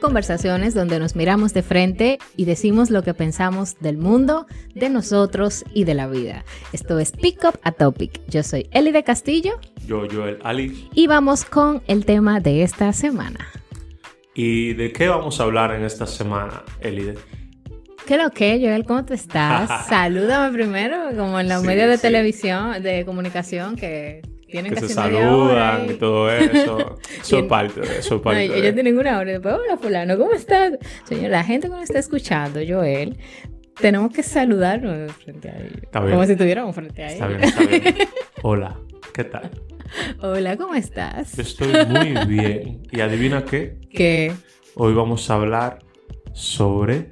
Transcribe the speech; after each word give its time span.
Conversaciones 0.00 0.74
donde 0.74 0.98
nos 1.00 1.16
miramos 1.16 1.52
de 1.54 1.62
frente 1.62 2.18
y 2.36 2.44
decimos 2.44 2.90
lo 2.90 3.02
que 3.02 3.14
pensamos 3.14 3.78
del 3.80 3.98
mundo, 3.98 4.46
de 4.74 4.88
nosotros 4.90 5.64
y 5.74 5.84
de 5.84 5.94
la 5.94 6.06
vida. 6.06 6.44
Esto 6.72 6.98
es 6.98 7.12
Pick 7.12 7.42
Up 7.44 7.58
a 7.62 7.72
Topic. 7.72 8.20
Yo 8.28 8.42
soy 8.42 8.68
Eli 8.70 8.92
de 8.92 9.02
Castillo. 9.02 9.58
Yo, 9.86 10.06
Joel 10.10 10.38
Ali. 10.44 10.88
Y 10.94 11.08
vamos 11.08 11.44
con 11.44 11.82
el 11.88 12.04
tema 12.04 12.40
de 12.40 12.62
esta 12.62 12.92
semana. 12.92 13.48
¿Y 14.34 14.74
de 14.74 14.92
qué 14.92 15.08
vamos 15.08 15.40
a 15.40 15.42
hablar 15.42 15.74
en 15.74 15.84
esta 15.84 16.06
semana, 16.06 16.62
Elide? 16.80 17.14
¿Qué 18.06 18.16
lo 18.16 18.30
que, 18.30 18.60
Joel? 18.60 18.84
¿Cómo 18.84 19.04
te 19.04 19.14
estás? 19.14 19.86
Salúdame 19.88 20.54
primero, 20.54 21.10
como 21.16 21.40
en 21.40 21.48
los 21.48 21.64
medios 21.64 21.88
de 21.88 21.98
televisión, 21.98 22.82
de 22.82 23.04
comunicación, 23.04 23.74
que 23.74 24.22
tienen 24.50 24.70
que 24.72 24.76
casi 24.76 24.88
se 24.88 24.94
saludan 24.94 25.86
y 25.90 25.94
todo 25.94 26.30
eso. 26.30 26.96
Eso 27.20 27.38
es 27.38 27.44
parte 27.44 27.80
de 27.80 27.98
eso. 27.98 28.16
es 28.16 28.20
parte 28.22 28.46
No, 28.48 28.52
de- 28.54 28.58
ellos 28.60 28.74
tienen 28.74 28.98
una 28.98 29.18
hora 29.18 29.30
y 29.30 29.32
después, 29.34 29.54
hola 29.54 29.76
fulano, 29.76 30.16
¿cómo 30.18 30.32
estás? 30.32 30.72
Señor, 31.04 31.30
la 31.30 31.44
gente 31.44 31.68
que 31.68 31.74
nos 31.74 31.82
está 31.84 31.98
escuchando, 31.98 32.60
Joel, 32.66 33.16
tenemos 33.80 34.12
que 34.12 34.22
saludarnos 34.22 35.12
frente 35.12 35.48
a 35.50 35.56
ellos. 35.58 35.78
Está 35.82 36.00
bien. 36.00 36.12
Como 36.12 36.26
si 36.26 36.32
estuviéramos 36.32 36.74
frente 36.74 37.02
a 37.04 37.06
Está 37.06 37.26
ellos. 37.28 37.38
bien, 37.38 37.48
está 37.48 37.90
bien. 37.90 38.08
Hola, 38.42 38.76
¿qué 39.14 39.24
tal? 39.24 39.50
Hola, 40.20 40.56
¿cómo 40.56 40.74
estás? 40.74 41.34
Yo 41.36 41.42
estoy 41.42 41.72
muy 41.86 42.26
bien. 42.26 42.82
¿Y 42.90 43.00
adivina 43.00 43.44
qué? 43.44 43.78
Que 43.90 44.32
Hoy 44.74 44.92
vamos 44.94 45.28
a 45.30 45.34
hablar 45.34 45.78
sobre... 46.32 47.10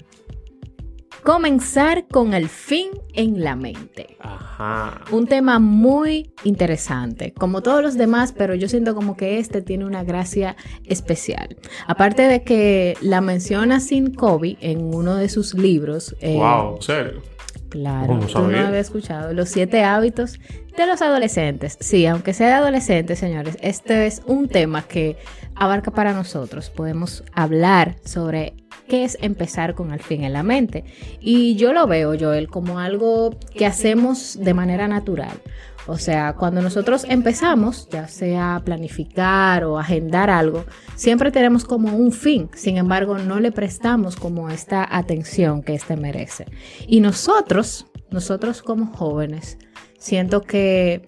comenzar 1.26 2.06
con 2.06 2.34
el 2.34 2.48
fin 2.48 2.88
en 3.12 3.42
la 3.42 3.56
mente. 3.56 4.16
Ajá. 4.20 5.00
Un 5.10 5.26
tema 5.26 5.58
muy 5.58 6.32
interesante, 6.44 7.34
como 7.34 7.62
todos 7.64 7.82
los 7.82 7.94
demás, 7.98 8.32
pero 8.32 8.54
yo 8.54 8.68
siento 8.68 8.94
como 8.94 9.16
que 9.16 9.40
este 9.40 9.60
tiene 9.60 9.84
una 9.84 10.04
gracia 10.04 10.54
especial. 10.84 11.56
Aparte 11.88 12.22
de 12.22 12.44
que 12.44 12.96
la 13.00 13.20
menciona 13.20 13.80
Sin 13.80 14.14
Kobe 14.14 14.56
en 14.60 14.94
uno 14.94 15.16
de 15.16 15.28
sus 15.28 15.54
libros. 15.54 16.14
eh, 16.20 16.36
Wow, 16.36 16.76
¿en 16.76 16.82
serio? 16.82 17.22
Claro, 17.70 18.20
Oh, 18.22 18.26
tú 18.26 18.46
no 18.46 18.58
había 18.58 18.78
escuchado. 18.78 19.32
Los 19.34 19.48
siete 19.48 19.82
hábitos 19.82 20.38
de 20.76 20.86
los 20.86 21.02
adolescentes. 21.02 21.76
Sí, 21.80 22.06
aunque 22.06 22.34
sea 22.34 22.46
de 22.46 22.52
adolescentes, 22.54 23.18
señores, 23.18 23.58
este 23.60 24.06
es 24.06 24.22
un 24.26 24.48
tema 24.48 24.82
que 24.82 25.16
abarca 25.56 25.90
para 25.90 26.12
nosotros. 26.12 26.70
Podemos 26.70 27.24
hablar 27.32 27.96
sobre 28.04 28.54
qué 28.86 29.04
es 29.04 29.18
empezar 29.20 29.74
con 29.74 29.92
el 29.92 30.00
fin 30.00 30.24
en 30.24 30.32
la 30.32 30.42
mente. 30.42 30.84
Y 31.20 31.56
yo 31.56 31.72
lo 31.72 31.86
veo, 31.86 32.14
Joel, 32.18 32.48
como 32.48 32.78
algo 32.78 33.30
que 33.54 33.66
hacemos 33.66 34.38
de 34.40 34.54
manera 34.54 34.88
natural. 34.88 35.40
O 35.88 35.98
sea, 35.98 36.34
cuando 36.34 36.62
nosotros 36.62 37.04
empezamos, 37.08 37.88
ya 37.90 38.08
sea 38.08 38.60
planificar 38.64 39.64
o 39.64 39.78
agendar 39.78 40.30
algo, 40.30 40.64
siempre 40.96 41.30
tenemos 41.30 41.64
como 41.64 41.96
un 41.96 42.10
fin. 42.10 42.50
Sin 42.54 42.76
embargo, 42.76 43.18
no 43.18 43.38
le 43.38 43.52
prestamos 43.52 44.16
como 44.16 44.50
esta 44.50 44.86
atención 44.96 45.62
que 45.62 45.74
éste 45.74 45.96
merece. 45.96 46.46
Y 46.88 47.00
nosotros, 47.00 47.86
nosotros 48.10 48.62
como 48.62 48.86
jóvenes, 48.86 49.58
siento 49.98 50.40
que 50.40 51.04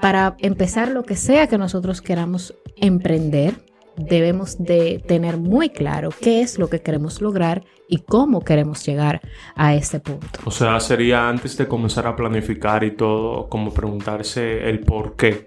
para 0.00 0.34
empezar 0.38 0.88
lo 0.88 1.04
que 1.04 1.16
sea 1.16 1.46
que 1.46 1.58
nosotros 1.58 2.00
queramos 2.00 2.54
emprender, 2.76 3.54
debemos 3.96 4.58
de 4.58 5.02
tener 5.06 5.36
muy 5.36 5.70
claro 5.70 6.10
qué 6.20 6.40
es 6.40 6.58
lo 6.58 6.68
que 6.68 6.80
queremos 6.80 7.20
lograr 7.20 7.64
y 7.88 7.98
cómo 7.98 8.40
queremos 8.40 8.84
llegar 8.86 9.20
a 9.54 9.74
este 9.74 10.00
punto. 10.00 10.28
O 10.44 10.50
sea, 10.50 10.80
sería 10.80 11.28
antes 11.28 11.56
de 11.56 11.68
comenzar 11.68 12.06
a 12.06 12.16
planificar 12.16 12.84
y 12.84 12.92
todo, 12.92 13.48
como 13.48 13.72
preguntarse 13.72 14.68
el 14.68 14.80
por 14.80 15.16
qué. 15.16 15.46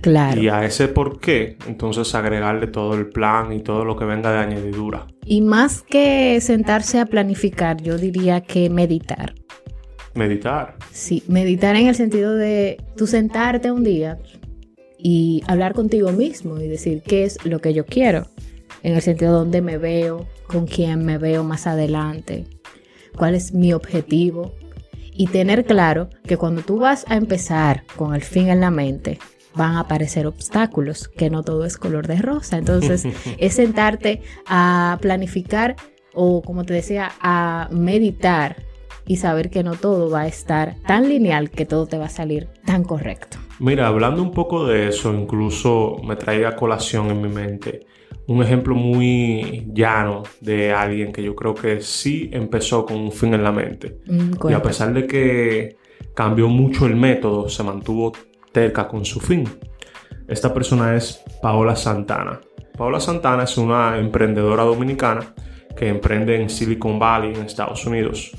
Claro. 0.00 0.40
Y 0.40 0.48
a 0.48 0.64
ese 0.64 0.86
por 0.86 1.18
qué, 1.18 1.56
entonces 1.66 2.14
agregarle 2.14 2.68
todo 2.68 2.94
el 2.94 3.08
plan 3.08 3.52
y 3.52 3.60
todo 3.60 3.84
lo 3.84 3.96
que 3.96 4.04
venga 4.04 4.30
de 4.30 4.38
añadidura. 4.38 5.08
Y 5.24 5.40
más 5.40 5.82
que 5.82 6.40
sentarse 6.40 7.00
a 7.00 7.06
planificar, 7.06 7.82
yo 7.82 7.98
diría 7.98 8.40
que 8.40 8.70
meditar. 8.70 9.34
Meditar. 10.14 10.76
Sí, 10.92 11.24
meditar 11.26 11.76
en 11.76 11.88
el 11.88 11.94
sentido 11.94 12.34
de 12.34 12.82
tú 12.96 13.06
sentarte 13.06 13.72
un 13.72 13.82
día 13.82 14.18
y 14.98 15.42
hablar 15.46 15.74
contigo 15.74 16.12
mismo 16.12 16.58
y 16.58 16.66
decir 16.66 17.02
qué 17.02 17.24
es 17.24 17.44
lo 17.44 17.60
que 17.60 17.72
yo 17.72 17.86
quiero. 17.86 18.26
En 18.82 18.94
el 18.94 19.02
sentido 19.02 19.32
de 19.32 19.38
dónde 19.38 19.62
me 19.62 19.78
veo, 19.78 20.26
con 20.46 20.66
quién 20.66 21.04
me 21.04 21.18
veo 21.18 21.44
más 21.44 21.66
adelante, 21.66 22.46
cuál 23.16 23.34
es 23.34 23.52
mi 23.52 23.72
objetivo. 23.72 24.54
Y 25.12 25.26
tener 25.26 25.64
claro 25.64 26.10
que 26.24 26.36
cuando 26.36 26.62
tú 26.62 26.78
vas 26.78 27.04
a 27.08 27.16
empezar 27.16 27.84
con 27.96 28.14
el 28.14 28.22
fin 28.22 28.48
en 28.48 28.60
la 28.60 28.70
mente, 28.70 29.18
van 29.54 29.74
a 29.74 29.80
aparecer 29.80 30.26
obstáculos, 30.26 31.08
que 31.08 31.28
no 31.28 31.42
todo 31.42 31.64
es 31.64 31.76
color 31.76 32.06
de 32.06 32.16
rosa. 32.16 32.56
Entonces, 32.56 33.04
es 33.38 33.54
sentarte 33.54 34.22
a 34.46 34.98
planificar 35.00 35.74
o, 36.14 36.42
como 36.42 36.64
te 36.64 36.74
decía, 36.74 37.10
a 37.20 37.68
meditar 37.72 38.64
y 39.06 39.16
saber 39.16 39.50
que 39.50 39.64
no 39.64 39.74
todo 39.74 40.10
va 40.10 40.22
a 40.22 40.28
estar 40.28 40.76
tan 40.86 41.08
lineal 41.08 41.50
que 41.50 41.66
todo 41.66 41.86
te 41.86 41.98
va 41.98 42.06
a 42.06 42.10
salir 42.10 42.48
tan 42.64 42.84
correcto. 42.84 43.38
Mira, 43.60 43.88
hablando 43.88 44.22
un 44.22 44.32
poco 44.32 44.66
de 44.66 44.88
eso, 44.88 45.12
incluso 45.12 45.96
me 46.04 46.16
trae 46.16 46.46
a 46.46 46.54
colación 46.54 47.10
en 47.10 47.20
mi 47.20 47.28
mente 47.28 47.86
un 48.28 48.42
ejemplo 48.42 48.74
muy 48.74 49.66
llano 49.72 50.22
de 50.40 50.70
alguien 50.70 51.12
que 51.12 51.22
yo 51.22 51.34
creo 51.34 51.54
que 51.54 51.80
sí 51.80 52.28
empezó 52.32 52.84
con 52.84 52.96
un 52.98 53.10
fin 53.10 53.32
en 53.32 53.42
la 53.42 53.52
mente. 53.52 54.00
Mm, 54.06 54.50
Y 54.50 54.52
a 54.52 54.62
pesar 54.62 54.92
de 54.92 55.06
que 55.06 55.76
cambió 56.14 56.48
mucho 56.48 56.84
el 56.86 56.94
método, 56.94 57.48
se 57.48 57.62
mantuvo 57.62 58.12
terca 58.52 58.86
con 58.86 59.04
su 59.06 59.18
fin. 59.18 59.44
Esta 60.28 60.52
persona 60.52 60.94
es 60.94 61.22
Paola 61.40 61.74
Santana. 61.74 62.38
Paola 62.76 63.00
Santana 63.00 63.44
es 63.44 63.56
una 63.56 63.98
emprendedora 63.98 64.62
dominicana 64.62 65.34
que 65.74 65.88
emprende 65.88 66.36
en 66.36 66.50
Silicon 66.50 66.98
Valley, 66.98 67.32
en 67.34 67.46
Estados 67.46 67.86
Unidos. 67.86 68.32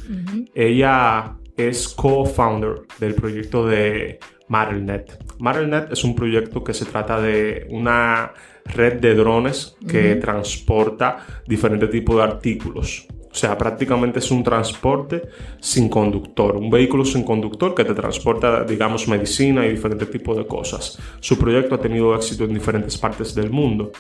Ella 0.53 1.36
es 1.57 1.88
co-founder 1.88 2.81
del 3.00 3.16
proyecto 3.16 3.66
de 3.66 4.19
MatterNet. 4.49 5.17
MatterNet 5.39 5.91
es 5.91 6.03
un 6.03 6.15
proyecto 6.15 6.63
que 6.63 6.73
se 6.73 6.85
trata 6.85 7.21
de 7.21 7.65
una 7.69 8.33
red 8.65 8.99
de 8.99 9.15
drones 9.15 9.75
que 9.87 10.15
transporta 10.15 11.25
diferentes 11.47 11.89
tipos 11.89 12.17
de 12.17 12.23
artículos. 12.23 13.07
O 13.31 13.35
sea, 13.35 13.57
prácticamente 13.57 14.19
es 14.19 14.31
un 14.31 14.43
transporte 14.43 15.21
sin 15.59 15.88
conductor, 15.88 16.55
un 16.57 16.69
vehículo 16.69 17.05
sin 17.05 17.23
conductor 17.23 17.75
que 17.75 17.85
te 17.85 17.93
transporta, 17.93 18.63
digamos, 18.63 19.07
medicina 19.07 19.65
y 19.65 19.69
diferentes 19.69 20.09
tipos 20.09 20.35
de 20.35 20.47
cosas. 20.47 20.99
Su 21.19 21.38
proyecto 21.38 21.75
ha 21.75 21.79
tenido 21.79 22.15
éxito 22.15 22.43
en 22.43 22.53
diferentes 22.53 22.97
partes 22.97 23.33
del 23.35 23.49
mundo 23.49 23.91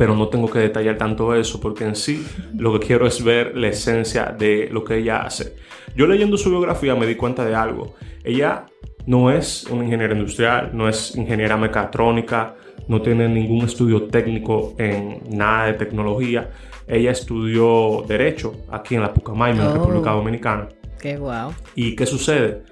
pero 0.00 0.16
no 0.16 0.28
tengo 0.28 0.48
que 0.48 0.60
detallar 0.60 0.96
tanto 0.96 1.34
eso 1.34 1.60
porque 1.60 1.84
en 1.84 1.94
sí 1.94 2.26
lo 2.56 2.72
que 2.72 2.86
quiero 2.86 3.06
es 3.06 3.22
ver 3.22 3.54
la 3.54 3.68
esencia 3.68 4.34
de 4.36 4.70
lo 4.72 4.82
que 4.82 4.96
ella 4.96 5.18
hace. 5.26 5.54
Yo 5.94 6.06
leyendo 6.06 6.38
su 6.38 6.48
biografía 6.48 6.94
me 6.94 7.06
di 7.06 7.16
cuenta 7.16 7.44
de 7.44 7.54
algo. 7.54 7.94
Ella 8.24 8.64
no 9.06 9.30
es 9.30 9.64
una 9.70 9.84
ingeniera 9.84 10.14
industrial, 10.14 10.70
no 10.72 10.88
es 10.88 11.16
ingeniera 11.16 11.56
mecatrónica, 11.56 12.54
no 12.88 13.00
tiene 13.02 13.28
ningún 13.28 13.64
estudio 13.64 14.04
técnico 14.04 14.74
en 14.78 15.20
nada 15.30 15.66
de 15.66 15.74
tecnología. 15.74 16.50
Ella 16.86 17.12
estudió 17.12 18.04
Derecho 18.06 18.54
aquí 18.70 18.96
en 18.96 19.02
la 19.02 19.12
Pucamaima, 19.12 19.62
en 19.62 19.68
Oh. 19.68 19.74
República 19.74 20.10
Dominicana. 20.10 20.68
Qué 21.00 21.16
guau. 21.16 21.52
¿Y 21.74 21.94
qué 21.96 22.04
sucede? 22.06 22.62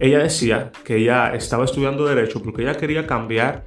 Ella 0.00 0.18
decía 0.20 0.72
que 0.84 0.96
ella 0.96 1.34
estaba 1.34 1.64
estudiando 1.64 2.06
Derecho 2.06 2.42
porque 2.42 2.62
ella 2.62 2.74
quería 2.76 3.06
cambiar 3.06 3.64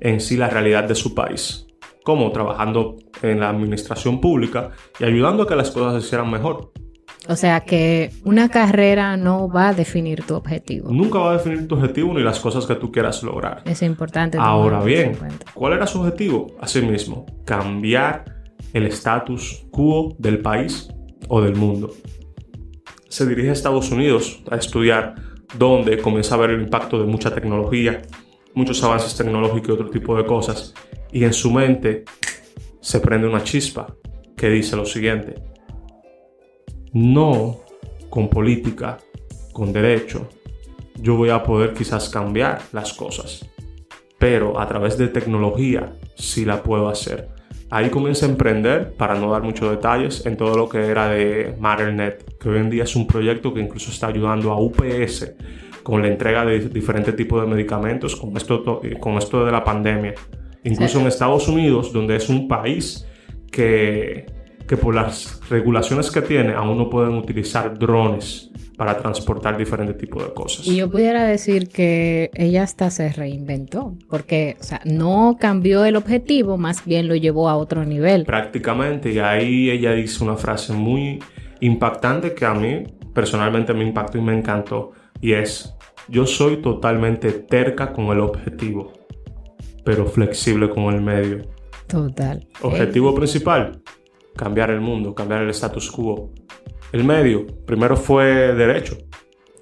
en 0.00 0.20
sí 0.20 0.36
la 0.36 0.48
realidad 0.48 0.84
de 0.84 0.94
su 0.94 1.14
país. 1.14 1.66
Como 2.04 2.30
trabajando 2.32 2.96
en 3.22 3.40
la 3.40 3.48
administración 3.48 4.20
pública 4.20 4.70
y 5.00 5.04
ayudando 5.04 5.42
a 5.42 5.48
que 5.48 5.56
las 5.56 5.70
cosas 5.70 5.94
se 6.00 6.06
hicieran 6.06 6.30
mejor. 6.30 6.70
O 7.28 7.36
sea 7.36 7.60
que 7.60 8.10
una 8.24 8.50
carrera 8.50 9.16
no 9.16 9.48
va 9.48 9.68
a 9.68 9.74
definir 9.74 10.24
tu 10.24 10.34
objetivo. 10.34 10.90
Nunca 10.90 11.18
va 11.18 11.30
a 11.30 11.32
definir 11.38 11.66
tu 11.66 11.74
objetivo 11.74 12.12
ni 12.12 12.22
las 12.22 12.38
cosas 12.38 12.66
que 12.66 12.74
tú 12.74 12.92
quieras 12.92 13.22
lograr. 13.22 13.62
Es 13.64 13.82
importante. 13.82 14.36
Ahora 14.38 14.82
bien. 14.82 15.16
¿cuál 15.54 15.72
era 15.72 15.86
su 15.86 16.00
objetivo? 16.00 16.54
Asimismo, 16.60 17.24
cambiar 17.46 18.24
el 18.74 18.86
status 18.86 19.64
quo 19.70 20.14
del 20.18 20.40
país 20.40 20.88
o 21.28 21.40
del 21.40 21.54
mundo. 21.54 21.94
Se 23.08 23.26
dirige 23.26 23.50
a 23.50 23.52
Estados 23.52 23.90
Unidos 23.90 24.42
a 24.50 24.56
estudiar 24.56 25.14
donde 25.58 25.98
comienza 25.98 26.34
a 26.34 26.38
ver 26.38 26.50
el 26.50 26.62
impacto 26.62 26.98
de 26.98 27.06
mucha 27.06 27.32
tecnología, 27.32 28.02
muchos 28.54 28.82
avances 28.82 29.16
tecnológicos 29.16 29.68
y 29.68 29.72
otro 29.72 29.88
tipo 29.88 30.16
de 30.16 30.26
cosas. 30.26 30.74
Y 31.12 31.24
en 31.24 31.32
su 31.32 31.50
mente 31.50 32.04
se 32.80 33.00
prende 33.00 33.28
una 33.28 33.42
chispa 33.42 33.94
que 34.36 34.50
dice 34.50 34.76
lo 34.76 34.84
siguiente. 34.84 35.53
No 36.94 37.58
con 38.08 38.28
política, 38.28 38.98
con 39.52 39.72
derecho, 39.72 40.28
yo 40.96 41.16
voy 41.16 41.28
a 41.30 41.42
poder 41.42 41.74
quizás 41.74 42.08
cambiar 42.08 42.60
las 42.72 42.92
cosas 42.94 43.50
pero 44.16 44.58
a 44.58 44.66
través 44.66 44.96
de 44.96 45.08
tecnología 45.08 45.96
sí 46.14 46.46
la 46.46 46.62
puedo 46.62 46.88
hacer. 46.88 47.28
Ahí 47.68 47.90
comienza 47.90 48.24
a 48.24 48.30
emprender, 48.30 48.94
para 48.94 49.16
no 49.16 49.30
dar 49.30 49.42
muchos 49.42 49.68
detalles, 49.70 50.24
en 50.24 50.38
todo 50.38 50.56
lo 50.56 50.66
que 50.66 50.78
era 50.86 51.10
de 51.10 51.54
MatterNet, 51.60 52.38
que 52.38 52.48
hoy 52.48 52.56
en 52.58 52.70
día 52.70 52.84
es 52.84 52.96
un 52.96 53.06
proyecto 53.06 53.52
que 53.52 53.60
incluso 53.60 53.90
está 53.90 54.06
ayudando 54.06 54.50
a 54.50 54.58
UPS 54.58 55.34
con 55.82 56.00
la 56.00 56.08
entrega 56.08 56.42
de 56.46 56.58
diferentes 56.70 57.14
tipos 57.16 57.42
de 57.42 57.48
medicamentos 57.54 58.16
con 58.16 58.34
esto, 58.34 58.62
to- 58.62 58.80
con 58.98 59.18
esto 59.18 59.44
de 59.44 59.52
la 59.52 59.62
pandemia. 59.62 60.14
Incluso 60.62 61.00
en 61.00 61.06
Estados 61.08 61.46
Unidos, 61.46 61.92
donde 61.92 62.16
es 62.16 62.30
un 62.30 62.48
país 62.48 63.06
que, 63.52 64.24
que 64.66 64.76
por 64.76 64.94
las 64.94 65.40
regulaciones 65.48 66.10
que 66.10 66.22
tiene 66.22 66.54
aún 66.54 66.78
no 66.78 66.88
pueden 66.88 67.14
utilizar 67.14 67.78
drones 67.78 68.50
para 68.76 68.96
transportar 68.96 69.56
diferentes 69.56 69.96
tipos 69.98 70.24
de 70.24 70.32
cosas. 70.32 70.66
Y 70.66 70.76
yo 70.76 70.90
pudiera 70.90 71.24
decir 71.24 71.68
que 71.68 72.30
ella 72.34 72.64
hasta 72.64 72.90
se 72.90 73.12
reinventó, 73.12 73.96
porque 74.08 74.56
o 74.60 74.64
sea, 74.64 74.80
no 74.84 75.36
cambió 75.38 75.84
el 75.84 75.96
objetivo, 75.96 76.56
más 76.56 76.84
bien 76.84 77.06
lo 77.08 77.14
llevó 77.14 77.48
a 77.48 77.56
otro 77.56 77.84
nivel. 77.84 78.24
Prácticamente, 78.24 79.12
y 79.12 79.18
ahí 79.18 79.70
ella 79.70 79.92
dice 79.92 80.24
una 80.24 80.36
frase 80.36 80.72
muy 80.72 81.20
impactante 81.60 82.34
que 82.34 82.44
a 82.44 82.54
mí 82.54 82.84
personalmente 83.14 83.72
me 83.74 83.84
impactó 83.84 84.18
y 84.18 84.22
me 84.22 84.36
encantó, 84.36 84.92
y 85.20 85.34
es, 85.34 85.74
yo 86.08 86.26
soy 86.26 86.56
totalmente 86.56 87.30
terca 87.30 87.92
con 87.92 88.06
el 88.06 88.20
objetivo, 88.20 88.92
pero 89.84 90.06
flexible 90.06 90.68
con 90.68 90.92
el 90.92 91.00
medio. 91.00 91.42
Total. 91.86 92.44
Objetivo 92.62 93.14
principal, 93.14 93.80
cambiar 94.36 94.70
el 94.70 94.80
mundo, 94.80 95.14
cambiar 95.14 95.42
el 95.42 95.50
status 95.50 95.90
quo. 95.90 96.30
El 96.92 97.04
medio, 97.04 97.46
primero 97.66 97.96
fue 97.96 98.54
derecho, 98.54 98.96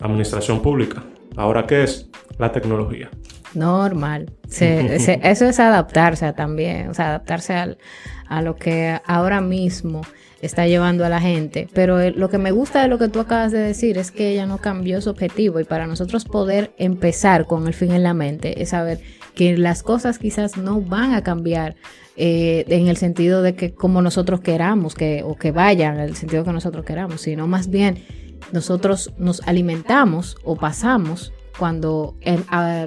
administración 0.01 0.61
pública. 0.61 1.03
Ahora, 1.37 1.67
¿qué 1.67 1.85
es? 1.85 2.11
La 2.39 2.53
tecnología. 2.53 3.11
Normal. 3.55 4.33
eso 4.51 5.47
es 5.47 5.61
adaptarse 5.61 6.33
también, 6.33 6.89
o 6.89 6.95
sea, 6.95 7.09
adaptarse 7.09 7.55
a 8.29 8.43
lo 8.43 8.57
que 8.57 8.99
ahora 9.07 9.41
mismo 9.41 10.03
está 10.43 10.67
llevando 10.67 11.07
a 11.07 11.09
la 11.09 11.21
gente. 11.21 11.69
Pero 11.73 12.11
lo 12.11 12.29
que 12.29 12.39
me 12.39 12.51
gusta 12.51 12.83
de 12.83 12.89
lo 12.89 12.99
que 12.99 13.09
tú 13.09 13.21
acabas 13.21 13.53
de 13.53 13.61
decir 13.61 13.97
es 13.97 14.11
que 14.11 14.31
ella 14.31 14.45
no 14.45 14.59
cambió 14.59 15.01
su 15.01 15.09
objetivo 15.09 15.61
y 15.61 15.65
para 15.65 15.87
nosotros 15.87 16.25
poder 16.25 16.73
empezar 16.77 17.47
con 17.47 17.67
el 17.67 17.75
fin 17.75 17.93
en 17.93 18.03
la 18.03 18.13
mente 18.13 18.61
es 18.61 18.71
saber 18.71 19.01
que 19.35 19.57
las 19.57 19.83
cosas 19.83 20.19
quizás 20.19 20.57
no 20.57 20.81
van 20.81 21.15
a 21.15 21.23
cambiar 21.23 21.77
eh, 22.17 22.65
en 22.69 22.89
el 22.89 22.97
sentido 22.97 23.43
de 23.43 23.55
que 23.55 23.75
como 23.75 24.03
nosotros 24.03 24.41
queramos, 24.41 24.95
que, 24.95 25.23
o 25.25 25.37
que 25.37 25.51
vayan 25.51 25.95
en 25.95 26.01
el 26.01 26.17
sentido 26.17 26.45
que 26.45 26.53
nosotros 26.53 26.85
queramos, 26.85 27.23
sino 27.23 27.47
más 27.47 27.71
bien 27.71 28.05
nosotros 28.53 29.13
nos 29.17 29.41
alimentamos 29.47 30.37
o 30.45 30.57
pasamos 30.57 31.33
cuando 31.59 32.17
em, 32.21 32.43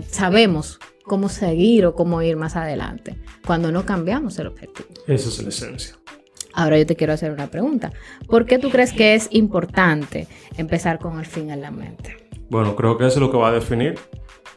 sabemos 0.09 0.79
cómo 1.03 1.29
seguir 1.29 1.85
o 1.85 1.95
cómo 1.95 2.21
ir 2.21 2.35
más 2.35 2.55
adelante, 2.55 3.17
cuando 3.45 3.71
no 3.71 3.85
cambiamos 3.85 4.37
el 4.39 4.47
objetivo. 4.47 4.89
Esa 5.07 5.29
es 5.29 5.41
la 5.41 5.49
esencia. 5.49 5.95
Ahora 6.53 6.77
yo 6.77 6.85
te 6.85 6.95
quiero 6.95 7.13
hacer 7.13 7.31
una 7.31 7.47
pregunta. 7.47 7.91
¿Por 8.27 8.45
qué 8.45 8.57
tú 8.59 8.69
crees 8.69 8.93
que 8.93 9.13
es 9.13 9.27
importante 9.31 10.27
empezar 10.57 10.99
con 10.99 11.19
el 11.19 11.25
fin 11.25 11.49
en 11.49 11.61
la 11.61 11.69
mente? 11.69 12.15
Bueno, 12.49 12.75
creo 12.75 12.97
que 12.97 13.05
eso 13.05 13.15
es 13.15 13.21
lo 13.21 13.31
que 13.31 13.37
va 13.37 13.49
a 13.49 13.51
definir 13.51 13.95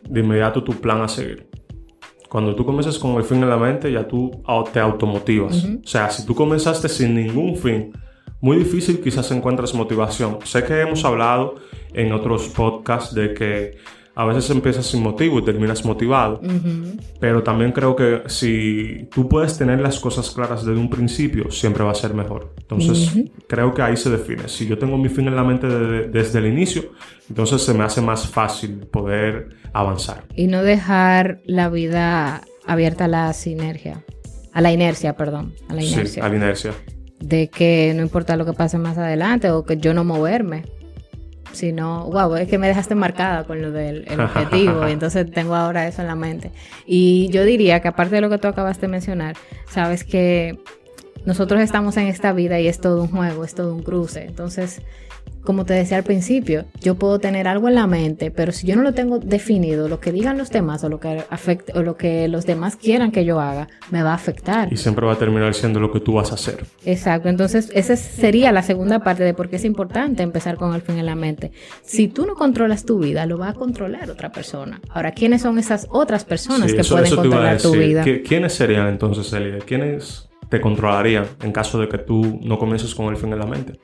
de 0.08 0.20
inmediato 0.20 0.62
tu 0.62 0.75
plan 0.75 1.00
a 1.00 1.08
seguir. 1.08 1.49
Cuando 2.29 2.55
tú 2.55 2.65
comienzas 2.65 2.99
con 2.99 3.17
el 3.17 3.25
fin 3.25 3.43
en 3.43 3.49
la 3.49 3.57
mente, 3.57 3.91
ya 3.91 4.07
tú 4.07 4.43
te 4.73 4.81
automotivas. 4.81 5.65
O 5.65 5.87
sea, 5.87 6.11
si 6.11 6.27
tú 6.27 6.35
comenzaste 6.35 6.89
sin 6.89 7.15
ningún 7.15 7.57
fin, 7.57 7.93
muy 8.41 8.59
difícil 8.59 9.01
quizás 9.01 9.31
encuentres 9.31 9.75
motivación. 9.75 10.39
Sé 10.45 10.63
que 10.63 10.81
hemos 10.81 11.05
hablado 11.05 11.57
en 11.93 12.13
otros 12.13 12.49
podcasts 12.49 13.15
de 13.15 13.33
que 13.35 13.79
a 14.19 14.25
veces 14.25 14.50
empiezas 14.50 14.85
sin 14.85 15.00
motivo 15.00 15.38
y 15.38 15.44
terminas 15.44 15.85
motivado. 15.85 16.41
Pero 17.20 17.44
también 17.44 17.70
creo 17.70 17.94
que 17.94 18.23
si 18.26 19.09
tú 19.15 19.29
puedes 19.29 19.56
tener 19.56 19.79
las 19.79 20.00
cosas 20.00 20.29
claras 20.32 20.65
desde 20.65 20.81
un 20.81 20.91
principio, 20.91 21.53
siempre 21.53 21.85
va 21.85 21.93
a 21.93 21.94
ser 21.94 22.15
mejor. 22.15 22.53
Entonces, 22.59 23.17
creo 23.47 23.73
que 23.73 23.82
ahí 23.82 23.97
se 23.97 24.11
define. 24.11 24.49
Si 24.49 24.67
yo 24.67 24.76
tengo 24.76 24.99
mi 24.99 25.09
fin 25.09 25.29
en 25.29 25.37
la 25.37 25.44
mente 25.44 25.69
desde 25.69 26.41
el 26.41 26.47
inicio, 26.47 26.91
entonces 27.29 27.62
se 27.62 27.73
me 27.75 27.85
hace 27.85 28.00
más 28.00 28.26
fácil 28.26 28.88
poder 28.91 29.50
avanzar. 29.73 30.25
Y 30.35 30.49
no 30.49 30.64
dejar 30.64 31.41
la 31.44 31.69
vida 31.69 32.43
abierta 32.67 33.05
a 33.05 33.09
la 33.09 33.32
sinergia. 33.32 34.05
A 34.53 34.61
la 34.61 34.73
inercia, 34.73 35.12
perdón. 35.12 35.55
A 35.69 35.75
la 35.75 35.85
inercia. 35.85 36.14
Sí, 36.14 36.21
a 36.21 36.29
la 36.29 36.35
inercia. 36.35 36.73
De 37.21 37.47
que 37.50 37.93
no 37.94 38.03
importa 38.03 38.35
lo 38.37 38.44
que 38.44 38.53
pase 38.53 38.79
más 38.79 38.99
adelante 38.99 39.49
o 39.53 39.64
que 39.64 39.76
yo 39.76 39.94
no 39.94 40.03
moverme 40.03 40.64
sino, 41.59 42.05
wow, 42.07 42.37
es 42.37 42.49
que 42.49 42.59
me 42.59 42.69
dejaste 42.69 42.95
marcada 42.95 43.45
con 43.45 43.61
lo 43.61 43.71
del 43.71 44.07
objetivo 44.19 44.89
y 44.89 44.93
entonces 44.93 45.31
tengo 45.31 45.55
ahora 45.55 45.87
eso 45.87 46.03
en 46.03 46.09
la 46.09 46.15
mente. 46.15 46.53
Y 46.87 47.29
yo 47.29 47.45
diría 47.45 47.81
que 47.81 47.89
aparte 47.89 48.15
de 48.15 48.21
lo 48.21 48.31
que 48.31 48.39
tú 48.39 48.49
acabas 48.49 48.81
de 48.81 48.89
mencionar, 48.89 49.37
sabes 49.69 50.05
que 50.05 50.59
nosotros 51.25 51.61
estamos 51.61 51.97
en 51.97 52.07
esta 52.07 52.33
vida 52.33 52.59
y 52.61 52.69
es 52.69 52.81
todo 52.81 53.03
un 53.03 53.09
juego, 53.09 53.45
es 53.45 53.55
todo 53.55 53.75
un 53.75 53.83
cruce. 53.83 54.25
Entonces, 54.25 54.81
como 55.45 55.65
te 55.65 55.75
decía 55.75 55.97
al 55.97 56.05
principio, 56.05 56.67
yo 56.81 56.97
puedo 56.97 57.19
tener 57.19 57.49
algo 57.49 57.69
en 57.69 57.75
la 57.75 57.87
mente, 57.87 58.31
pero 58.31 58.53
si 58.53 58.67
yo 58.67 58.77
no 58.77 58.83
lo 58.83 58.93
tengo 58.93 59.19
definido, 59.19 59.89
lo 59.89 60.01
que 60.01 60.13
digan 60.13 60.37
los 60.37 60.51
demás 60.51 60.85
o 60.85 60.89
lo 60.89 61.01
que 61.01 61.23
afecte, 61.31 61.73
o 61.75 61.83
lo 61.83 61.97
que 61.97 62.29
los 62.29 62.47
demás 62.47 62.77
quieran 62.77 63.13
que 63.13 63.25
yo 63.25 63.41
haga, 63.41 63.69
me 63.91 64.03
va 64.03 64.11
a 64.11 64.15
afectar. 64.15 64.73
Y 64.73 64.77
siempre 64.77 65.07
va 65.07 65.15
a 65.15 65.19
terminar 65.19 65.55
siendo 65.55 65.81
lo 65.81 65.91
que 65.91 66.01
tú 66.01 66.15
vas 66.15 66.33
a 66.33 66.35
hacer. 66.35 66.65
Exacto. 66.85 67.29
Entonces, 67.29 67.71
esa 67.75 67.97
sería 67.97 68.53
la 68.53 68.63
segunda 68.63 69.01
parte 69.01 69.25
de 69.25 69.35
por 69.35 69.49
qué 69.49 69.57
es 69.57 69.65
importante 69.65 70.23
empezar 70.23 70.57
con 70.57 70.75
el 70.75 70.83
fin 70.83 70.99
en 70.99 71.07
la 71.07 71.15
mente. 71.15 71.53
Si 71.83 72.09
tú 72.09 72.27
no 72.27 72.35
controlas 72.35 72.85
tu 72.85 72.99
vida, 72.99 73.27
lo 73.27 73.39
va 73.39 73.51
a 73.51 73.55
controlar 73.55 74.11
otra 74.11 74.31
persona. 74.31 74.81
Ahora, 74.91 75.13
¿quiénes 75.13 75.43
son 75.43 75.59
esas 75.59 75.87
otras 75.91 76.25
personas 76.25 76.73
que 76.73 76.85
pueden 76.85 77.15
controlar 77.15 77.61
tu 77.61 77.73
vida? 77.73 78.05
¿Quiénes 78.05 78.53
serían 78.53 78.89
entonces, 78.89 79.33
Elia? 79.33 79.59
¿Quiénes 79.65 80.29
te 80.49 80.61
controlarían 80.61 81.25
en 81.43 81.53
caso 81.53 81.79
de 81.79 81.89
que 81.89 81.99
tú 81.99 82.39
no 82.43 82.59
comiences 82.59 82.95
con 82.95 83.07
el 83.07 83.17
fin 83.17 83.33
en 83.33 83.39
la 83.39 83.47
mente? 83.47 83.79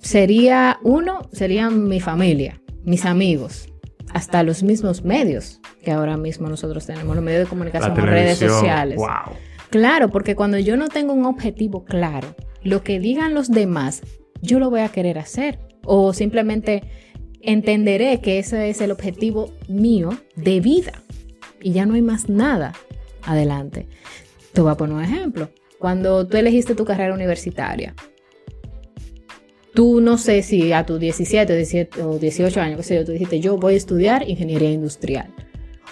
Sería 0.00 0.78
uno, 0.82 1.28
serían 1.32 1.88
mi 1.88 2.00
familia, 2.00 2.60
mis 2.84 3.04
amigos, 3.04 3.68
hasta 4.12 4.42
los 4.42 4.62
mismos 4.62 5.04
medios 5.04 5.60
que 5.82 5.92
ahora 5.92 6.16
mismo 6.16 6.48
nosotros 6.48 6.86
tenemos, 6.86 7.14
los 7.14 7.24
medios 7.24 7.44
de 7.44 7.48
comunicación, 7.48 7.96
redes 7.96 8.38
sociales. 8.38 8.96
Wow. 8.96 9.36
Claro, 9.70 10.08
porque 10.10 10.34
cuando 10.34 10.58
yo 10.58 10.76
no 10.76 10.88
tengo 10.88 11.12
un 11.12 11.24
objetivo 11.26 11.84
claro, 11.84 12.34
lo 12.62 12.82
que 12.82 12.98
digan 12.98 13.34
los 13.34 13.50
demás, 13.50 14.02
yo 14.42 14.58
lo 14.58 14.68
voy 14.68 14.80
a 14.80 14.88
querer 14.88 15.18
hacer. 15.18 15.58
O 15.84 16.12
simplemente 16.12 16.82
entenderé 17.40 18.20
que 18.20 18.38
ese 18.38 18.68
es 18.68 18.80
el 18.80 18.90
objetivo 18.90 19.52
mío 19.68 20.10
de 20.36 20.60
vida. 20.60 20.92
Y 21.62 21.72
ya 21.72 21.86
no 21.86 21.94
hay 21.94 22.02
más 22.02 22.28
nada 22.28 22.72
adelante. 23.22 23.88
Te 24.52 24.60
voy 24.60 24.72
a 24.72 24.76
poner 24.76 24.96
un 24.96 25.04
ejemplo. 25.04 25.50
Cuando 25.78 26.26
tú 26.26 26.36
elegiste 26.36 26.74
tu 26.74 26.84
carrera 26.84 27.14
universitaria, 27.14 27.94
tú 29.74 30.00
no 30.00 30.18
sé 30.18 30.42
si 30.42 30.72
a 30.72 30.84
tus 30.84 30.98
17, 31.00 31.54
17 31.54 32.02
o 32.02 32.18
18 32.18 32.60
años, 32.60 32.76
qué 32.78 32.82
sé 32.82 32.96
yo, 32.96 33.04
tú 33.04 33.12
dijiste, 33.12 33.40
yo 33.40 33.56
voy 33.56 33.74
a 33.74 33.76
estudiar 33.76 34.28
ingeniería 34.28 34.70
industrial. 34.70 35.28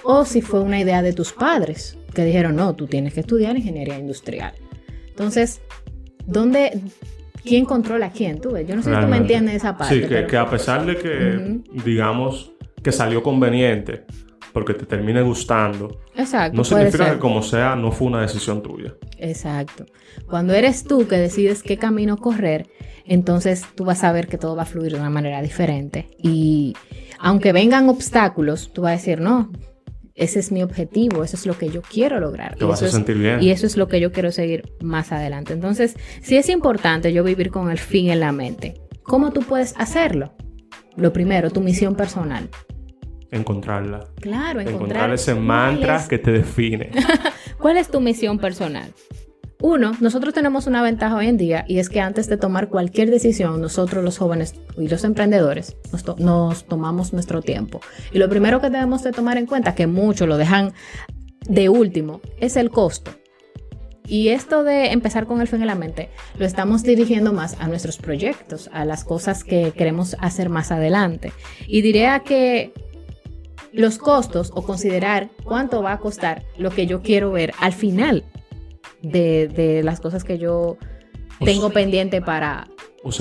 O 0.05 0.25
si 0.25 0.41
fue 0.41 0.61
una 0.61 0.81
idea 0.81 1.03
de 1.03 1.13
tus 1.13 1.33
padres 1.33 1.99
que 2.15 2.25
dijeron, 2.25 2.57
no, 2.57 2.75
tú 2.75 2.87
tienes 2.87 3.15
que 3.15 3.21
estudiar 3.21 3.57
ingeniería 3.57 3.99
industrial. 3.99 4.53
Entonces, 5.09 5.61
¿dónde, 6.27 6.81
quién 7.45 7.65
controla 7.65 8.07
a 8.07 8.13
quién? 8.13 8.41
Tú 8.41 8.57
Yo 8.57 8.77
no 8.77 8.83
sé 8.83 8.95
si 8.95 9.01
tú 9.01 9.07
me 9.07 9.17
entiendes 9.17 9.57
esa 9.57 9.77
parte. 9.77 10.03
Sí, 10.03 10.27
que, 10.27 10.37
a 10.37 10.49
pesar 10.49 10.87
de 10.87 10.97
que, 10.97 11.61
digamos, 11.85 12.53
que 12.83 12.93
salió 12.93 13.23
conveniente, 13.23 14.05
porque 14.53 14.75
te 14.75 14.87
termine 14.87 15.23
gustando. 15.23 16.01
Exacto. 16.17 16.57
No 16.57 16.65
significa 16.65 17.13
que 17.13 17.19
como 17.19 17.43
sea, 17.43 17.77
no 17.77 17.93
fue 17.93 18.09
una 18.09 18.23
decisión 18.23 18.63
tuya. 18.63 18.95
Exacto. 19.19 19.87
Cuando 20.27 20.55
eres 20.55 20.85
tú 20.85 21.07
que 21.07 21.17
decides 21.17 21.63
qué 21.63 21.77
camino 21.77 22.17
correr, 22.17 22.69
entonces 23.05 23.65
tú 23.75 23.85
vas 23.85 24.05
a 24.05 24.13
ver 24.13 24.27
que 24.27 24.39
todo 24.39 24.57
va 24.57 24.63
a 24.63 24.67
fluir 24.67 24.93
de 24.93 24.99
una 24.99 25.11
manera 25.11 25.43
diferente. 25.43 26.09
Y 26.19 26.75
aunque 27.19 27.53
vengan 27.53 27.89
obstáculos, 27.89 28.73
tú 28.73 28.83
vas 28.83 28.93
a 28.93 28.97
decir, 28.97 29.21
no, 29.21 29.51
ese 30.15 30.41
es 30.41 30.51
mi 30.51 30.63
objetivo, 30.63 31.23
eso 31.23 31.37
es 31.37 31.47
lo 31.47 31.57
que 31.57 31.69
yo 31.69 31.83
quiero 31.83 32.21
lograr. 32.21 32.57
Te 32.57 32.65
vas 32.65 32.83
a 32.83 32.89
sentir 32.89 33.17
bien. 33.17 33.43
Y 33.43 33.51
eso 33.51 33.67
es 33.67 33.77
lo 33.77 33.89
que 33.89 34.01
yo 34.01 34.13
quiero 34.13 34.33
seguir 34.33 34.73
más 34.83 35.13
adelante. 35.13 35.53
Entonces, 35.53 35.97
sí 36.23 36.37
es 36.37 36.49
importante 36.49 37.13
yo 37.13 37.23
vivir 37.23 37.51
con 37.51 37.71
el 37.71 37.79
fin 37.79 38.11
en 38.11 38.21
la 38.21 38.33
mente. 38.33 38.75
¿Cómo 39.03 39.33
tú 39.33 39.41
puedes 39.41 39.75
hacerlo? 39.79 40.35
Lo 40.97 41.13
primero, 41.13 41.51
tu 41.51 41.61
misión 41.61 41.95
personal 41.95 42.51
encontrarla. 43.31 44.07
Claro, 44.21 44.61
encontrar, 44.61 44.75
encontrar 44.75 45.15
ese 45.15 45.35
mantra 45.35 46.05
que 46.09 46.19
te 46.19 46.33
define. 46.33 46.91
¿Cuál 47.59 47.77
es 47.77 47.89
tu 47.89 48.01
misión 48.01 48.39
personal? 48.39 48.93
Uno, 49.61 49.93
nosotros 49.99 50.35
tenemos 50.35 50.69
una 50.69 50.83
ventaja 50.83 51.17
hoy 51.17 51.27
en 51.27 51.37
día 51.37 51.65
y 51.67 51.81
es 51.81 51.89
que 51.89 52.01
antes 52.01 52.29
de 52.29 52.37
tomar 52.37 52.69
cualquier 52.69 53.11
decisión, 53.11 53.61
nosotros 53.61 54.05
los 54.05 54.17
jóvenes 54.17 54.55
y 54.77 54.87
los 54.87 55.03
emprendedores 55.03 55.77
nos, 56.19 56.65
tomamos 56.65 57.13
nuestro 57.13 57.43
tiempo. 57.43 57.81
Y 58.13 58.19
lo 58.19 58.29
primero 58.29 58.61
que 58.61 58.71
debemos 58.71 59.03
de 59.03 59.11
tomar 59.11 59.37
en 59.37 59.47
cuenta, 59.47 59.75
que 59.75 59.89
muchos 59.89 60.29
lo 60.29 60.37
dejan 60.37 60.75
de 61.49 61.69
último, 61.69 62.21
es 62.39 62.57
el 62.57 62.71
costo. 62.71 63.11
Y 64.07 64.29
esto 64.29 64.63
de 64.63 64.93
empezar 64.93 65.27
con 65.27 65.41
el 65.41 65.49
fin 65.49 65.61
en 65.61 65.67
la 65.67 65.75
mente, 65.75 66.09
lo 66.39 66.47
estamos 66.47 66.85
dirigiendo 66.85 67.33
más 67.33 67.57
a 67.59 67.67
nuestros 67.67 67.99
proyectos, 67.99 68.71
a 68.73 68.85
las 68.85 69.03
cosas 69.03 69.43
que 69.43 69.73
queremos 69.73 70.17
hacer 70.21 70.51
más 70.51 70.71
adelante. 70.71 71.33
Y 71.67 71.83
diría 71.83 72.21
que 72.21 72.73
los 73.73 73.99
costos 73.99 74.53
o 74.55 74.63
considerar 74.63 75.29
cuánto 75.45 75.83
va 75.83 75.93
a 75.93 75.99
costar 75.99 76.45
lo 76.57 76.71
que 76.71 76.87
yo 76.87 77.03
quiero 77.03 77.33
ver 77.33 77.53
al 77.61 77.73
final 77.73 78.25
de, 79.03 79.81
las 79.85 80.01
cosas 80.01 80.25
que 80.25 80.39
yo 80.39 80.77
tengo 81.41 81.71
pendiente 81.71 82.21
para 82.21 82.69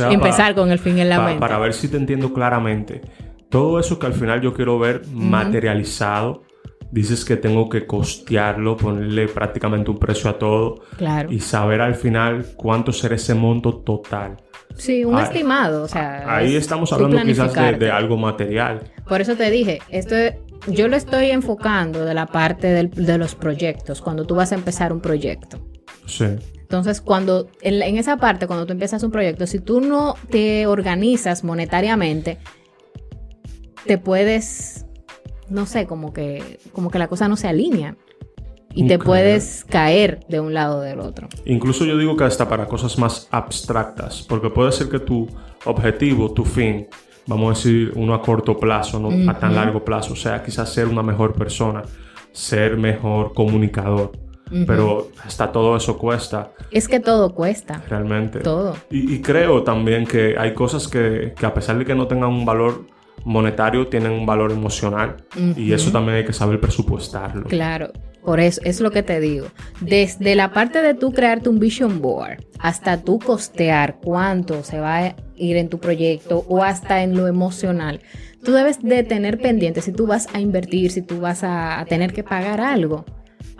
empezar 0.10 0.56
con 0.56 0.72
el 0.72 0.80
fin 0.80 1.00
en 1.00 1.10
la 1.10 1.22
mente. 1.22 1.39
Para 1.39 1.60
ver 1.60 1.74
si 1.74 1.88
te 1.88 1.98
entiendo 1.98 2.34
claramente. 2.34 3.01
Todo 3.50 3.80
eso 3.80 3.98
que 4.00 4.06
al 4.06 4.13
final 4.13 4.42
yo 4.42 4.54
quiero 4.54 4.77
ver 4.80 5.04
materializado 5.12 6.44
dices 6.91 7.25
que 7.25 7.36
tengo 7.38 7.70
que 7.70 7.86
costearlo, 7.86 8.77
ponerle 8.77 9.27
prácticamente 9.27 9.91
un 9.91 9.98
precio 9.98 10.29
a 10.29 10.38
todo 10.39 10.75
Claro. 10.98 11.32
y 11.32 11.39
saber 11.39 11.82
al 11.82 11.96
final 11.96 12.46
cuánto 12.56 12.91
será 12.94 13.15
ese 13.15 13.34
monto 13.34 13.77
total. 13.79 14.38
Sí, 14.75 15.03
un 15.03 15.15
Ahí- 15.17 15.24
estimado, 15.24 15.84
o 15.84 15.88
sea. 15.88 16.24
Ahí 16.36 16.56
es 16.56 16.62
estamos 16.63 16.91
hablando 16.94 17.22
quizás 17.24 17.53
de, 17.79 17.91
algo 17.91 18.15
material. 18.17 18.91
Por 19.08 19.22
eso 19.22 19.36
te 19.36 19.50
dije, 19.50 19.79
esto 19.89 20.15
es- 20.15 20.36
yo 20.67 20.88
lo 20.88 20.96
estoy 20.96 21.32
enfocando 21.32 22.06
de 22.06 22.13
la 22.13 22.25
parte 22.27 22.67
del- 22.67 22.89
de 22.91 23.17
los 23.17 23.36
proyectos, 23.36 24.01
cuando 24.01 24.25
tú 24.25 24.36
vas 24.36 24.51
a 24.51 24.56
empezar 24.56 24.94
un 24.94 25.01
proyecto. 25.01 25.60
Sí. 26.06 26.25
Entonces, 26.60 27.00
cuando 27.01 27.48
en 27.62 27.98
esa 27.98 28.17
parte, 28.17 28.46
cuando 28.46 28.65
tú 28.65 28.74
empiezas 28.74 29.01
un 29.03 29.12
proyecto, 29.12 29.48
si 29.48 29.60
tú 29.60 29.79
no 29.82 30.15
te 30.29 30.67
organizas 30.67 31.44
monetariamente, 31.46 32.38
te 33.86 33.98
puedes, 33.98 34.86
no 35.50 35.66
sé, 35.66 35.86
como 35.86 36.13
que, 36.13 36.60
como 36.74 36.89
que 36.89 37.00
la 37.00 37.08
cosa 37.08 37.27
no 37.27 37.38
se 37.38 37.48
alinea. 37.48 37.96
Y 38.74 38.88
te 38.88 39.00
puedes 39.00 39.66
caer 39.68 40.20
de 40.30 40.39
un 40.39 40.54
lado 40.54 40.80
o 40.80 40.82
del 40.82 41.00
otro. 41.00 41.27
Incluso 41.46 41.84
yo 41.84 41.98
digo 41.98 42.16
que 42.16 42.25
hasta 42.25 42.48
para 42.48 42.68
cosas 42.68 43.00
más 43.00 43.27
abstractas, 43.32 44.22
porque 44.22 44.51
puede 44.51 44.72
ser 44.72 44.88
que 44.88 45.00
tu 45.00 45.27
objetivo, 45.66 46.32
tu 46.32 46.46
fin, 46.46 46.88
vamos 47.25 47.48
a 47.48 47.58
decir 47.58 47.92
uno 47.96 48.13
a 48.13 48.22
corto 48.22 48.58
plazo, 48.58 49.00
no 49.00 49.32
a 49.32 49.39
tan 49.39 49.56
largo 49.56 49.84
plazo, 49.84 50.13
o 50.13 50.16
sea, 50.16 50.44
quizás 50.44 50.72
ser 50.72 50.88
una 50.88 51.01
mejor 51.01 51.34
persona, 51.34 51.82
ser 52.32 52.77
mejor 52.77 53.34
comunicador, 53.34 54.12
pero 54.68 55.10
hasta 55.24 55.51
todo 55.51 55.75
eso 55.75 55.98
cuesta. 55.98 56.51
Es 56.70 56.88
que 56.88 57.00
todo 57.00 57.34
cuesta, 57.34 57.82
realmente. 57.89 58.39
todo. 58.42 58.75
Y, 58.92 59.16
y 59.16 59.22
creo 59.22 59.63
también 59.63 60.06
que 60.06 60.36
hay 60.38 60.54
cosas 60.54 60.88
que, 60.88 61.34
que 61.36 61.46
a 61.48 61.54
pesar 61.54 61.80
de 61.80 61.86
que 61.86 61.96
no 61.96 62.08
tengan 62.08 62.30
un 62.30 62.46
valor 62.46 62.86
monetario, 63.25 63.88
tienen 63.88 64.12
un 64.12 64.25
valor 64.25 64.51
emocional 64.51 65.17
y 65.55 65.74
eso 65.74 65.91
también 65.91 66.17
hay 66.17 66.25
que 66.25 66.33
saber 66.33 66.59
presupuestarlo. 66.59 67.43
Claro, 67.43 67.91
por 68.24 68.39
eso 68.39 68.62
es 68.63 68.81
lo 68.81 68.91
que 68.91 69.03
te 69.03 69.19
digo. 69.19 69.47
Desde 69.81 70.36
la 70.36 70.51
parte 70.51 70.81
de 70.81 70.93
tú 70.93 71.13
crearte 71.13 71.50
un 71.50 71.59
vision 71.59 72.01
board 72.01 72.43
hasta 72.59 73.01
tú 73.01 73.19
costear 73.19 74.00
cuánto 74.03 74.63
se 74.63 74.79
va 74.79 74.97
a 74.97 75.15
ir 75.36 75.57
en 75.57 75.69
tu 75.69 75.79
proyecto 75.79 76.45
o 76.47 76.63
hasta 76.63 77.03
en 77.03 77.15
lo 77.15 77.27
emocional, 77.27 78.01
tú 78.43 78.51
debes 78.53 78.81
de 78.81 79.03
tener 79.03 79.39
pendiente 79.39 79.81
si 79.81 79.91
tú 79.91 80.07
vas 80.07 80.27
a 80.33 80.39
invertir, 80.39 80.91
si 80.91 81.01
tú 81.01 81.19
vas 81.19 81.43
a, 81.43 81.79
a 81.79 81.86
tener 81.86 82.13
que 82.13 82.24
pagar 82.24 82.59
algo 82.59 83.05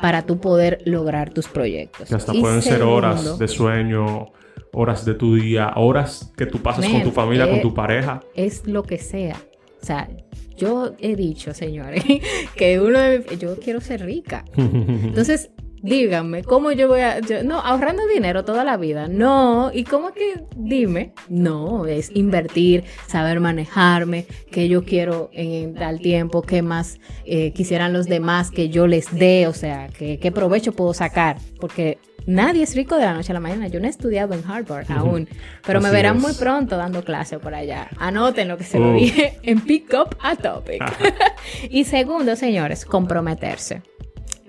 para 0.02 0.24
tú 0.24 0.40
poder 0.40 0.80
lograr 0.86 1.32
tus 1.32 1.48
proyectos. 1.48 2.10
Que 2.10 2.16
hasta 2.16 2.36
Y 2.36 2.42
pueden 2.42 2.62
ser 2.62 2.84
horas 2.84 3.38
de 3.38 3.48
sueño, 3.48 4.32
horas 4.74 5.06
de 5.06 5.14
tu 5.14 5.36
día, 5.36 5.74
horas 5.76 6.32
que 6.38 6.46
tú 6.46 6.60
pasas 6.60 6.88
con 6.88 7.04
tu 7.04 7.12
familia, 7.12 7.46
eh, 7.46 7.50
con 7.50 7.62
tu 7.62 7.74
pareja. 7.74 8.22
Es 8.36 8.66
lo 8.68 8.84
que 8.84 8.98
sea. 8.98 9.36
O 9.82 9.86
sea, 9.86 10.10
yo 10.58 10.94
he 11.00 11.16
dicho, 11.16 11.54
señores, 11.54 12.04
que 12.56 12.80
uno 12.80 13.00
de 13.00 13.20
mis- 13.20 13.40
yo 13.40 13.58
quiero 13.60 13.80
ser 13.82 14.04
rica. 14.04 14.44
Entonces, 14.58 15.52
díganme, 15.84 16.44
¿cómo 16.44 16.72
yo 16.72 16.88
voy 16.88 17.02
a...? 17.02 17.20
yo- 17.20 17.44
no, 17.44 17.60
ahorrando 17.60 18.02
dinero 18.08 18.44
toda 18.44 18.64
la 18.64 18.76
vida. 18.78 19.08
No, 19.08 19.72
¿y 19.74 19.84
cómo 19.84 20.12
que? 20.14 20.44
Dime. 20.58 21.14
No, 21.30 21.86
es 21.86 22.12
invertir, 22.16 22.84
saber 23.06 23.40
manejarme, 23.40 24.26
qué 24.52 24.68
yo 24.68 24.84
quiero 24.84 25.30
en 25.34 25.76
tal 25.76 26.00
tiempo, 26.02 26.42
qué 26.42 26.62
más 26.64 27.00
eh, 27.26 27.54
quisieran 27.54 27.94
los 27.94 28.08
demás 28.08 28.50
que 28.52 28.70
yo 28.70 28.88
les 28.88 29.14
dé, 29.18 29.48
o 29.48 29.54
sea, 29.54 29.88
qué 29.90 30.32
provecho 30.34 30.72
puedo 30.74 30.94
sacar. 30.94 31.38
Porque 31.60 32.00
nadie 32.28 32.62
es 32.64 32.76
rico 32.76 32.96
de 32.96 33.02
la 33.06 33.14
noche 33.14 33.32
a 33.32 33.34
la 33.34 33.40
mañana. 33.40 33.68
Yo 33.68 33.80
no 33.80 33.88
he 33.88 33.90
estudiado 33.90 34.36
en 34.36 34.44
Harvard 34.48 34.92
aún, 34.92 35.28
pero 35.66 35.82
me 35.82 35.88
Así 35.88 35.96
verán 35.96 36.18
es. 36.18 36.22
muy 36.22 36.34
pronto 36.34 36.78
dando 36.78 37.04
clase 37.04 37.40
por 37.40 37.56
allá. 37.56 37.88
Anoten 37.98 38.48
lo 38.48 38.58
que 38.58 38.64
se 38.66 38.78
lo 38.80 38.92
Oh. 38.92 38.94
dije 38.94 39.40
en 39.44 39.62
Pick 39.62 39.92
Up 39.94 40.16
a 40.22 40.36
Topic. 40.36 40.84
y 41.72 41.86
segundo, 41.86 42.36
señores, 42.36 42.86
comprometerse. 42.86 43.82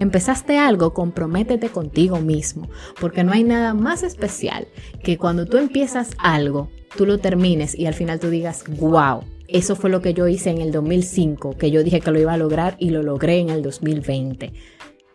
Empezaste 0.00 0.58
algo, 0.58 0.94
comprométete 0.94 1.70
contigo 1.70 2.20
mismo, 2.20 2.68
porque 3.00 3.24
no 3.24 3.32
hay 3.32 3.42
nada 3.42 3.74
más 3.74 4.02
especial 4.04 4.68
que 5.02 5.18
cuando 5.18 5.46
tú 5.46 5.56
empiezas 5.56 6.10
algo, 6.18 6.70
tú 6.96 7.04
lo 7.04 7.18
termines 7.18 7.76
y 7.76 7.86
al 7.86 7.94
final 7.94 8.20
tú 8.20 8.30
digas, 8.30 8.62
wow, 8.78 9.24
eso 9.48 9.74
fue 9.74 9.90
lo 9.90 10.00
que 10.00 10.14
yo 10.14 10.28
hice 10.28 10.50
en 10.50 10.60
el 10.60 10.70
2005, 10.70 11.56
que 11.58 11.72
yo 11.72 11.82
dije 11.82 12.00
que 12.00 12.12
lo 12.12 12.20
iba 12.20 12.32
a 12.34 12.36
lograr 12.36 12.76
y 12.78 12.90
lo 12.90 13.02
logré 13.02 13.38
en 13.40 13.50
el 13.50 13.60
2020. 13.62 14.52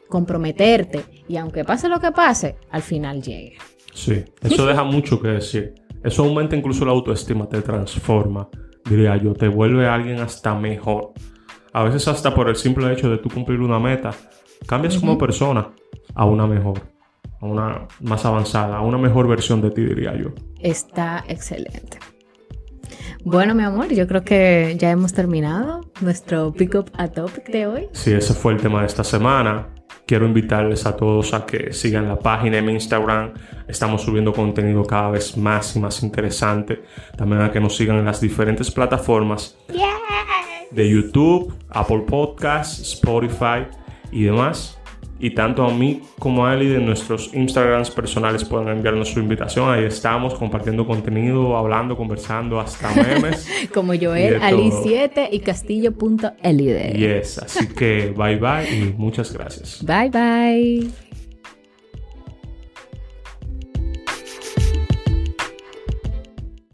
Comprometerte 0.09 1.03
y 1.27 1.37
aunque 1.37 1.63
pase 1.63 1.89
lo 1.89 1.99
que 1.99 2.11
pase, 2.11 2.57
al 2.69 2.81
final 2.81 3.21
llegue. 3.21 3.57
Sí, 3.93 4.23
eso 4.41 4.65
deja 4.65 4.83
mucho 4.83 5.21
que 5.21 5.29
decir. 5.29 5.75
Eso 6.03 6.23
aumenta 6.23 6.55
incluso 6.55 6.85
la 6.85 6.91
autoestima, 6.91 7.47
te 7.47 7.61
transforma, 7.61 8.49
diría 8.89 9.15
yo, 9.17 9.33
te 9.33 9.47
vuelve 9.47 9.87
a 9.87 9.93
alguien 9.93 10.19
hasta 10.19 10.53
mejor. 10.53 11.13
A 11.71 11.83
veces 11.83 12.07
hasta 12.07 12.35
por 12.35 12.49
el 12.49 12.55
simple 12.55 12.91
hecho 12.91 13.09
de 13.09 13.17
tú 13.17 13.29
cumplir 13.29 13.61
una 13.61 13.79
meta, 13.79 14.11
cambias 14.67 14.97
como 14.97 15.17
persona 15.17 15.71
a 16.13 16.25
una 16.25 16.45
mejor, 16.45 16.81
a 17.39 17.45
una 17.45 17.87
más 18.01 18.25
avanzada, 18.25 18.77
a 18.77 18.81
una 18.81 18.97
mejor 18.97 19.27
versión 19.27 19.61
de 19.61 19.71
ti, 19.71 19.83
diría 19.83 20.15
yo. 20.15 20.33
Está 20.59 21.23
excelente. 21.27 21.99
Bueno, 23.23 23.55
mi 23.55 23.63
amor, 23.63 23.87
yo 23.93 24.05
creo 24.05 24.23
que 24.23 24.75
ya 24.77 24.91
hemos 24.91 25.13
terminado 25.13 25.89
nuestro 26.01 26.51
Pick 26.51 26.75
Up 26.75 26.91
a 26.97 27.07
Topic 27.07 27.49
de 27.49 27.67
hoy. 27.67 27.87
Sí, 27.93 28.11
ese 28.11 28.33
fue 28.33 28.53
el 28.53 28.61
tema 28.61 28.81
de 28.81 28.87
esta 28.87 29.03
semana. 29.03 29.72
Quiero 30.05 30.25
invitarles 30.25 30.85
a 30.85 30.97
todos 30.97 31.33
a 31.33 31.45
que 31.45 31.71
sigan 31.71 32.09
la 32.09 32.19
página 32.19 32.57
en 32.57 32.69
Instagram. 32.69 33.33
Estamos 33.67 34.01
subiendo 34.01 34.33
contenido 34.33 34.83
cada 34.83 35.11
vez 35.11 35.37
más 35.37 35.75
y 35.75 35.79
más 35.79 36.03
interesante. 36.03 36.83
También 37.17 37.41
a 37.41 37.51
que 37.51 37.61
nos 37.61 37.77
sigan 37.77 37.97
en 37.97 38.05
las 38.05 38.19
diferentes 38.19 38.69
plataformas 38.69 39.57
de 40.71 40.89
YouTube, 40.89 41.53
Apple 41.69 42.03
Podcasts, 42.07 42.81
Spotify 42.81 43.65
y 44.11 44.23
demás. 44.23 44.77
Y 45.23 45.29
tanto 45.29 45.63
a 45.63 45.71
mí 45.73 46.01
como 46.19 46.45
a 46.45 46.53
Eli 46.53 46.67
de 46.67 46.79
nuestros 46.79 47.33
Instagrams 47.33 47.89
personales 47.89 48.43
pueden 48.43 48.67
enviarnos 48.67 49.07
su 49.07 49.21
invitación. 49.21 49.69
Ahí 49.71 49.85
estamos 49.85 50.33
compartiendo 50.33 50.85
contenido, 50.85 51.55
hablando, 51.55 51.95
conversando, 51.95 52.59
hasta 52.59 52.93
memes. 52.95 53.47
Como 53.73 53.93
Joel, 53.93 54.39
de 54.39 54.45
Ali 54.45 54.69
todo. 54.69 54.83
7 54.83 55.29
y 55.31 55.39
Castillo.elide. 55.39 56.91
yes, 56.97 57.37
así 57.37 57.67
que 57.69 58.13
bye 58.17 58.35
bye 58.35 58.69
y 58.69 58.93
muchas 58.97 59.31
gracias. 59.31 59.81
Bye 59.85 60.09
bye. 60.09 60.91